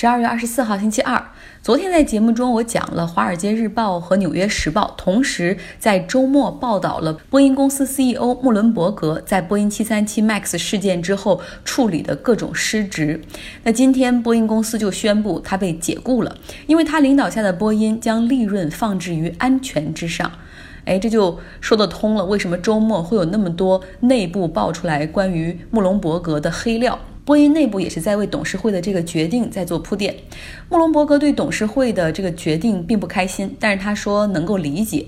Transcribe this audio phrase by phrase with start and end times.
[0.00, 1.20] 十二月二十四号，星期二。
[1.60, 13.20] 昨天在节目中，我讲了《华尔街日报》和《纽约时报》，同时在周末报道了波音公司 CEO 穆伦伯格在波音737 MAX 事件之后处理的各种失职。
[13.64, 16.36] 那今天波音公司就宣布他被解雇了，
[16.68, 20.30] 因为他领导下的波音将利润放置于安全之上。
[20.84, 26.96] 哎，这就说得通了，为什么周末会有那么多内部爆出来关于穆隆伯格的黑料？
[27.28, 30.14] 波音内部也是在为董事会的这个决定在做铺垫。
[30.70, 35.04] 穆隆伯格对董事会的这个决定并不开心，但是他说能够理解。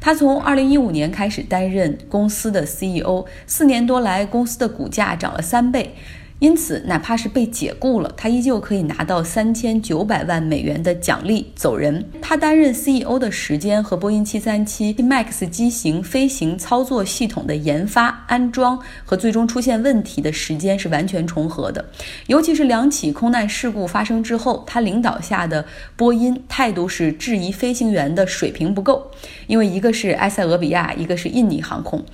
[0.00, 5.96] 他从二零一五年开始担任公司的 CEO，四年多来，公司的股价涨了三倍。
[6.40, 12.04] 因此，哪怕是被解雇了，他依旧可以拿到三千九百万美元的奖励走人。
[12.20, 21.82] 他担任 CEO 的时间和波音737 MAX 机型飞行操作系统的研发、安装和最终出现问题的时间是完全重合的。
[22.26, 25.64] 尤其是两起空难事故发生之后，他领导下的
[25.96, 29.10] 波音态度是质疑飞行员的水平不够，
[29.46, 32.04] 因为一个是埃塞俄比亚，一个是印尼航空。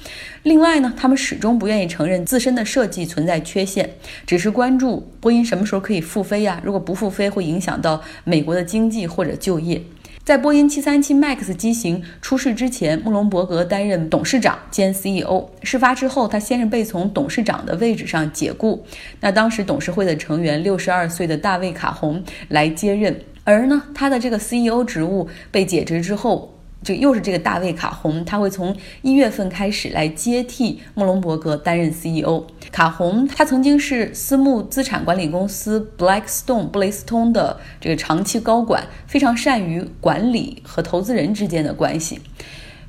[0.44, 3.90] 另外呢，他们始终不愿意承认自身的设计存在缺陷，
[4.26, 6.60] 只是关注波音什么时候可以复飞呀？
[6.64, 9.82] 如果不复飞，会影响到美国的经济或者就业。
[10.22, 15.48] 在波音737 MAX 机型出事之前，穆隆伯格担任董事长兼 CEO。
[15.62, 18.84] 事发之后，他先是被从董事长的位置上解雇。
[19.20, 26.54] 那当时董事会的成员六十二岁的大卫卡洪来接任，而呢，他的这个 CEO 职务被解职之后。
[26.82, 32.44] 这又是这个大卫卡洪，他会从一月份开始来接替穆隆伯格担任 CEO。
[32.72, 42.20] 卡洪他曾经是私募资产管理公司 Blackstone 布雷斯通的这个长期高管，非常善于管理和投资人之间的关系。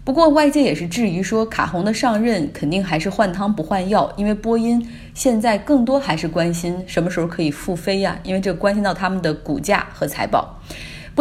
[0.04, 10.60] 不过外界也是质疑说，卡洪的上任肯定还是换汤不换药，因为波音现在更多还是关心什么时候可以复飞呀，因为这关系到他们的股价和财报。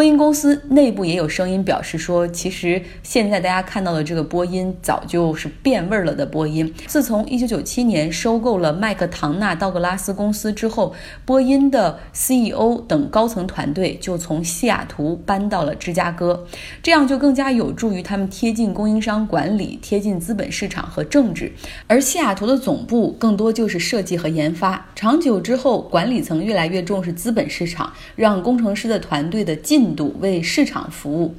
[0.00, 6.72] 波音公司内部也有声音表示说，其实现在大家看到的这个波音早就是变味儿了的波音。
[6.86, 10.94] 自从1997年收购了麦克唐纳道格拉斯公司之后，
[11.26, 16.46] 波音的 CEO 等高层团队就从西雅图搬到了芝加哥，
[16.82, 21.52] 这样就更加有助于他们贴近供应商管理、贴近资本市场和政治。
[21.86, 29.89] 而西雅图的总部更多就是设计和研发，长久之后，管理层越来越重视资本市场，让工程师的团队的进。
[29.94, 31.34] 度为市场服务，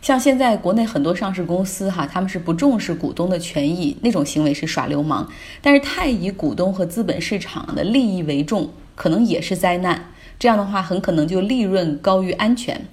[0.00, 5.28] 像现在国内很多上市公司哈，他们是不重视股东的权益，那种行为是耍流氓。
[5.60, 10.06] 但是太以股东和资本市场的利益为重，可能也是灾难。
[10.38, 12.84] 这样的话，很可能就利润高于安全。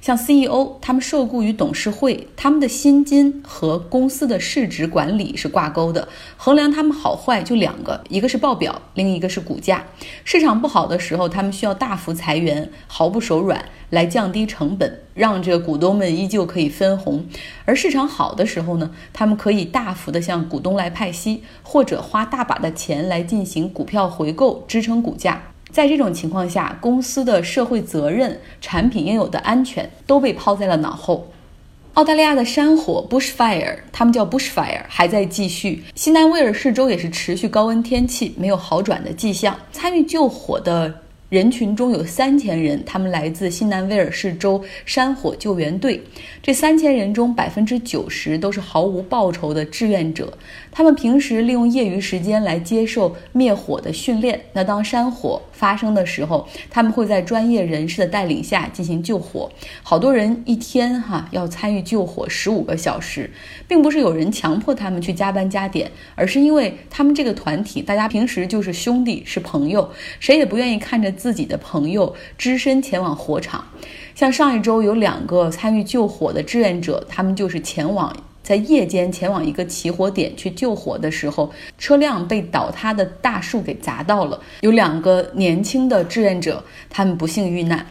[0.00, 6.08] 像 CEO，他们受雇于董事会，他们的薪金和公司的市值管理是挂钩的。
[6.38, 9.84] 衡量他们好坏就两个，一个是报表，另一个是股价。
[10.24, 17.20] 市场不好的时候，他们需要大幅裁员，毫不手软来降低成本，让这个股东们依旧可以分红；
[17.66, 25.42] 而市场好的时候呢，他们可以大幅的向股东来派息，或者花大把的钱来进行股票回购，支撑股价。
[25.72, 31.28] 在这种情况下，公司的社会责任、产品应有的安全都被抛在了脑后。
[31.94, 35.82] 澳大利亚的山火 （bushfire），他们叫 bushfire，还在继续。
[35.94, 39.56] 西南威尔士州也是持续高温天气，没有好转的迹象。
[39.72, 41.02] 参与救火的。
[41.30, 46.02] 人群中有三千人，他们来自新南威尔士州山火救援队。
[46.42, 50.36] 这三千人中，百分之九十都是毫无报酬的志愿者。
[50.72, 54.40] 他们平时利用业余时间来接受灭火的训练。
[54.54, 59.48] 那当山火发生的时候，他们会在专业人士的带领下进行救火。
[59.84, 63.30] 好多人一天哈要参与救火十五个小时，
[63.68, 69.88] 并不是有人强迫他们去加班加点，而是因为他们这个团体大家平时就是兄弟是朋友，
[70.18, 71.14] 谁也不愿意看着。
[71.20, 73.62] 自己的朋友只身前往火场，
[74.14, 78.10] 像上一周有两个参与救火的志愿者，他们就是前往
[78.42, 87.84] 在夜间前往一个起火点去救火的时候，车辆被倒塌的大树给砸到了，有两个年轻的志愿者，他们不幸遇难。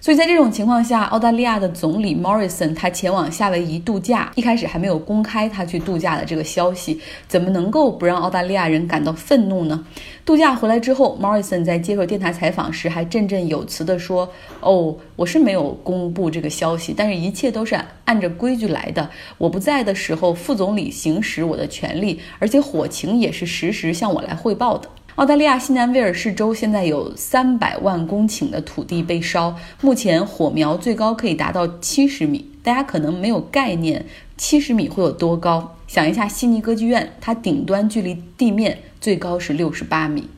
[0.00, 9.84] 所以在这种情况下，澳大利亚的总理 Morrison 他前往夏威夷度假，一开始还没有公开他去度假的这个消息，怎么能够不让澳大利亚人感到愤怒呢？
[10.24, 14.30] 度假回来之后，Morrison 在接受电台采访时还振振有词地说
[14.62, 19.10] ：“哦，我是没有公布这个消息，但是一切都是按着规矩来的。
[19.36, 32.48] 我不在的时候，副总理行使我的权利，而且火情也是实时向我来汇报的。”澳大利亚西南威尔士州现在有三百万公顷的土地被烧，目前火苗最高可以达到七十米。
[32.62, 34.06] 大家可能没有概念，
[34.36, 35.74] 七十米会有多高？
[35.88, 40.28] 想一下，悉尼歌剧院它顶端距离地面最高是六十八米。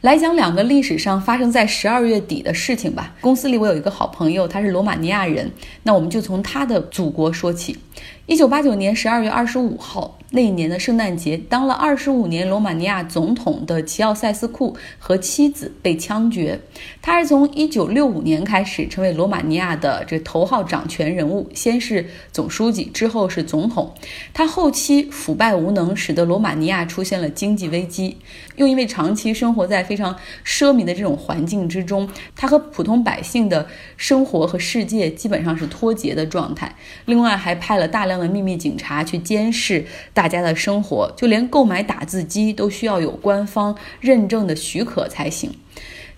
[0.00, 3.14] 来讲两个历史上发生在十二月底的事情吧。
[3.20, 5.52] 公司里我有一个好朋友，他是罗马尼亚人，
[5.82, 7.76] 那我们就从他的祖国说起。
[8.24, 16.60] 一九八九年十二月二十五号，那一年的圣诞节，当了二十五年罗马尼亚总统的齐奥塞斯库和妻子被枪决。
[17.00, 23.94] 他是从一九六五年开始成为罗马尼亚的这头号掌权人物，先是总书记，之后是总统。
[24.34, 28.16] 他后期腐败无能，使得罗马尼亚出现了经济危机。
[28.56, 33.64] 又因为长期生活在非常奢靡的这种环境之中，他和普通百姓的
[33.96, 36.74] 生活和世界基本上是脱节的状态。
[37.04, 38.16] 另外，还派了大量。
[38.16, 39.84] 的秘密警察去监视
[40.16, 45.54] 大家的生活，就连购买打字机都需要有官方认证的许可才行。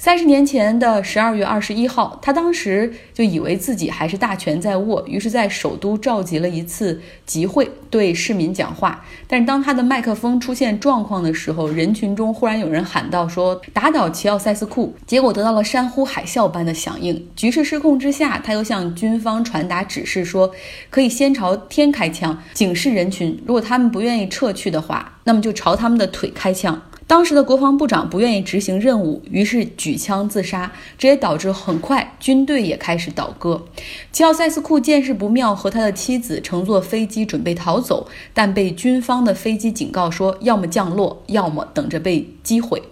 [0.01, 9.05] 三十年前的十二月二十一号，他当时就以为自己还是大权在握，于是，在首都召集了一次集会，对市民讲话。
[9.27, 17.29] 但是，当他的麦克风出现状况的时候，人群中忽然有人喊道：“说打倒齐奥塞斯库！”结果得到了山呼海啸般的响应。
[17.35, 20.53] 局势失控之下，他又向军方传达指示，说
[20.91, 26.81] 可以先朝天开枪，警示人群，如果他们不愿意撤去的话，那么就朝他们的腿开枪。
[27.09, 33.65] 当时的国防部长不愿意执行任务，于是举枪自杀，这也导致很快军队也开始倒戈。
[34.13, 42.83] 齐奥塞斯库见势不妙，和他的妻子乘坐飞机准备逃走，但被军方的飞机警告说，要么降落，要么等着被击毁。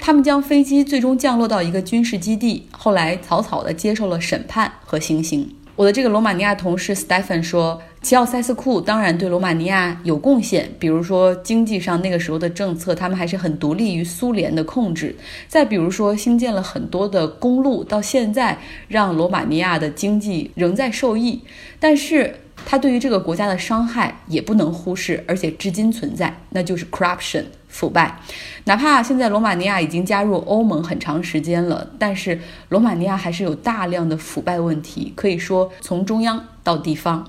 [0.00, 5.48] 他们将飞机最终降落到一个军事基地，后来草草地接受了审判和行刑。
[5.80, 15.16] 我的这个罗马尼亚同事 Stephen 说，齐奥塞斯库当然对罗马尼亚有贡献，比如说经济上那个时候的政策，他们还是很独立于苏联的控制。
[15.48, 21.40] 再比如说兴建了很多的公路，到现在让罗马尼亚的经济仍在受益。
[21.78, 22.34] 但是
[22.66, 27.44] 他对于这个国家的伤害也不能忽视，而且至今存在，那就是 corruption。
[27.70, 28.20] 腐败，
[28.64, 32.38] 哪怕现在罗马尼亚已经加入欧盟很长时间了，但是
[32.68, 37.24] 罗马尼亚还是有大量的腐败问题，可以说从中央到地方。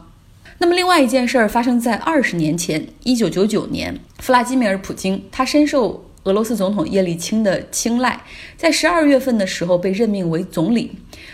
[0.58, 8.20] 那么，另外一件事儿发生在二十年前，一九九九年，弗拉基米尔·普京，他深受俄罗斯总统叶利钦的青睐，
[8.58, 10.92] 在十二月份的时候被任命为总理，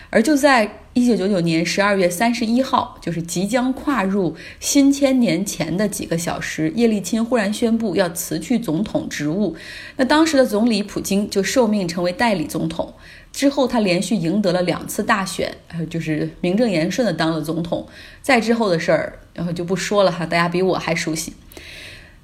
[0.09, 0.69] 而就在。
[0.97, 9.55] 一九九九年十二月三十一号，就是即将跨入新千年前的几个小时，叶利钦忽然宣布要辞去总统职务。
[9.97, 12.91] 那当时的总理普京就受命成为代理总统。
[13.31, 17.88] 之后，他连续赢得了两次大选，呃，就是名正言顺的当了总统。
[18.23, 21.33] 再之后的事儿，然后就不说了哈，大家比我还熟悉。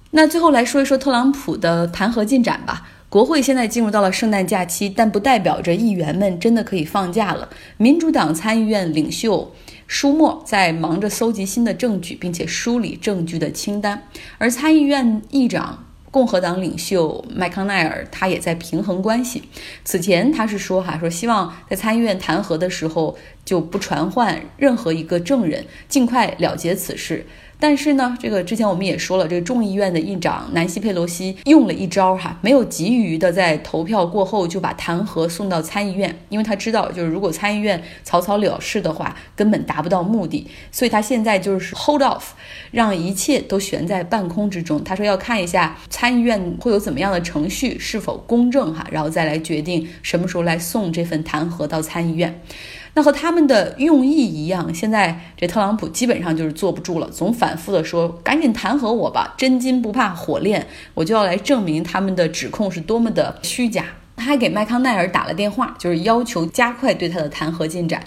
[0.09, 2.89] 那最后来说一说特朗普的弹劾进展吧。
[3.13, 7.48] 国会现在进入到了圣诞假期，但不代表着议员们真的可以放假了。
[7.77, 9.54] 民主党参议院领袖
[9.86, 14.07] 舒默在忙着搜集新的证据，并且梳理证据的清单，
[14.39, 19.44] 而参议院议长共和党领袖麦康奈尔他也在平衡关系。
[19.83, 27.27] 此前他是说哈说希望在参议院弹劾的时候就不传唤任何一个证人，尽快了结此事。
[27.63, 42.24] 但是呢，这个之前我们也说了，这个众议院的议长南希·佩洛西用了一招哈，没有急于的在投票过后就把弹劾送到参议院，因为他知道，就是如果参议院草草了事的话，根本达不到目的，所以他现在就是 hold off，
[42.71, 44.83] 让一切都悬在半空之中。
[44.83, 52.42] 他说要看一下参议院会有怎么样的程序是否公正哈，然后再来决定什么时候来送这份弹劾到参议院。
[52.95, 63.85] 那和他们的用意一样，现在这特朗普基本上就是坐不住了，总反复的说：“赶紧弹劾我吧，真金不怕火炼，我就要来证明他们的指控是多么的虚假。”
[64.16, 68.02] 他还给麦康奈尔打了电话，就是要求加快对他的弹劾进展。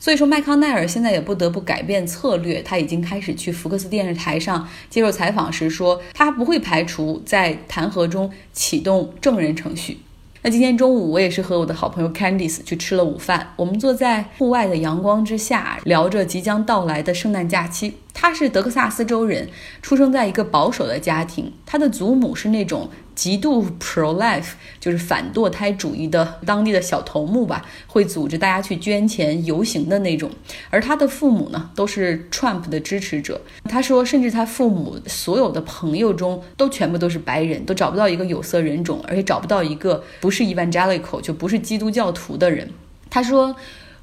[0.00, 9.98] 所以说，麦康奈尔现在也不得不改变策略，他已经开始去福克斯电视台上接受采访时说，他不会排除在弹劾中启动证人程序。
[10.44, 13.52] 那今天中午，我也是和我的好朋友 Candice 去吃了午饭。
[13.54, 17.94] 我们坐在户外的阳光之下，聊着即将到来的圣诞假期。
[18.22, 19.48] 他是德克萨斯州人，
[19.82, 21.52] 出生在一个保守的家庭。
[21.66, 22.88] 他的祖母是那种。
[23.14, 30.30] 极度 pro life 就是反堕胎主义的当地的小头目吧，会组织大家去捐钱游行的那种。
[30.70, 33.42] 而他的父母呢，都是 Trump 的支持者。
[33.64, 42.70] 他说，甚至他父母所有的朋友中，都全部都是白人，都找不到一个有色人种，而且找不到一个不是 evangelical 就不是基督教徒的人。
[43.10, 43.54] 他说。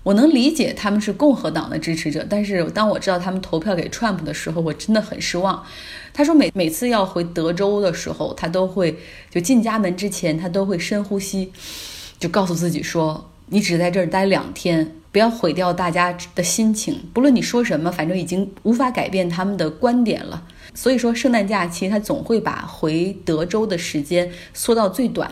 [0.04, 5.64] 我能理解他们是共和党的支持者，但是当我知道他们投票给 Trump 的时候，我真的很失望。
[6.14, 8.98] 他说每每次要回德州的时候，他都会
[9.30, 11.52] 就进家门之前，他都会深呼吸，
[12.18, 17.10] 就告诉自己说：“你只在这儿待两天，不要毁掉大家的心情。
[17.14, 25.30] 不论你说什么，反正已经无法改变他们的观点了。”所以说，圣诞假期他总会把回德州的时间缩到最短。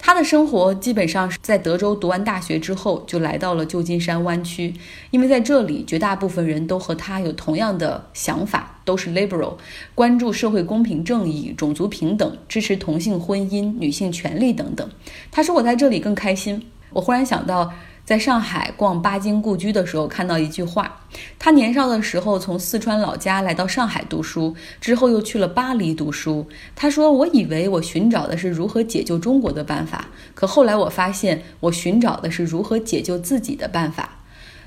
[0.00, 4.74] 他的生活基本上是在德州读完大学之后，就来到了旧金山湾区，
[5.10, 9.54] 因为在这里，绝大部分人都和他有同样的想法，都是 liberal，
[9.94, 14.88] 关注社会公平正义、种族平等，支持同性婚姻、女性权利等等。
[15.30, 17.72] 他说：“我在这里更开心。”我忽然想到。
[18.10, 21.02] 在上海逛巴金故居的时候，看到一句话：
[21.38, 26.48] 他年少的时候从四川老家来到上海读书，之后又去了巴黎读书。
[26.74, 34.18] 他说：“我以为我寻找的是如何解救中国的办法，可后来我发现，我寻找的是如何解救自己的办法。”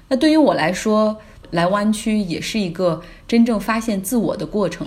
[0.08, 1.20] 那对于我来说，
[1.54, 4.86] 来弯曲也是一个真正发现自我的过程。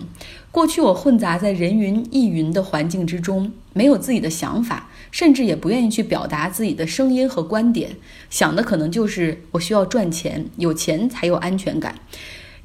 [0.51, 4.91] 过去我混杂在人云亦云的环境之中，没有自己的想法。
[5.13, 7.97] 甚至也不愿意去表达自己的声音和观点，
[8.29, 11.95] 想的可能就是我需要赚钱，有钱才有安全感，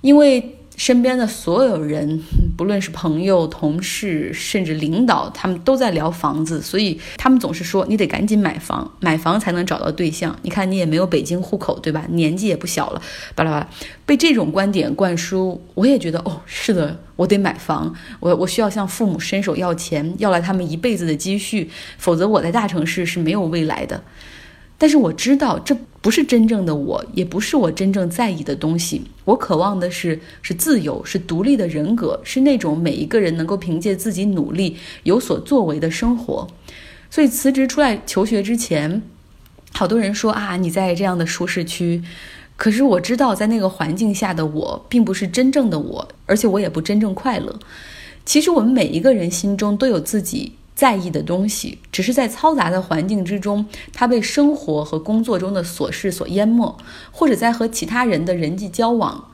[0.01, 0.57] 因为。
[0.77, 2.21] 身边的所有人，
[2.57, 10.35] 不论是朋友、同事，甚至领导，他们都在聊房子，所以他们总是说你得赶紧买房，买房才能找到对象。
[10.41, 12.05] 你看你也没有北京户口，对吧？
[12.09, 13.01] 年纪也不小了，
[13.35, 13.69] 巴拉巴拉，
[14.05, 24.03] 被这种观点灌输，我也觉得哦，是的，我得买房，我我需要向父母伸手要钱，要来他们一辈子的积蓄，否则我在大城市是没有未来的。
[24.77, 29.03] 但是我知道这不是真正的我，也不是我真正在意的东西。
[29.23, 36.47] 我渴望的是是自由，是独立的人格，是那种每一个人能够凭借自己努力有所作为的生活。
[37.09, 39.03] 所以辞职出来求学之前，
[39.73, 42.01] 好多人说啊，你在这样的舒适区。
[42.57, 47.59] 可是我知道，在那个环境下的我，并不是真正的我，而且我也不真正快乐。
[48.25, 50.53] 其实我们每一个人心中都有自己。
[50.81, 56.75] 在意的东西，只是在嘈杂的环境之中，他被生活和工作中的琐事所淹没，
[57.11, 59.29] 或者在和其他人的人际交往、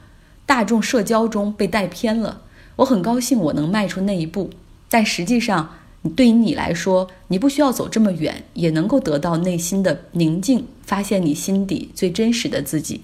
[0.45, 2.41] 大众社交中被带偏了。
[2.75, 4.49] 我很高兴我能迈出那一步，
[4.89, 5.75] 但实际上，
[6.17, 13.03] 对于你来说，你不需要走这么远，也能够得到内心的宁静，发现你心底最真实的自己。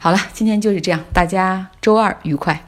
[0.00, 2.66] 好了，今天就是这样，大家周二愉快。